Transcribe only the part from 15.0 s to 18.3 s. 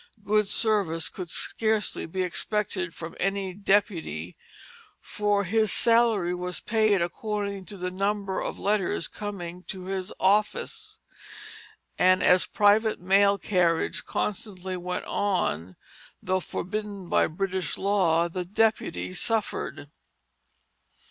on, though forbidden by British law,